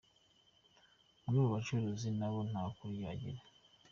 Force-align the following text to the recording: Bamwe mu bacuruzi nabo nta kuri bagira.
Bamwe 1.21 1.39
mu 1.43 1.49
bacuruzi 1.55 2.09
nabo 2.19 2.39
nta 2.49 2.63
kuri 2.75 2.95
bagira. 3.03 3.39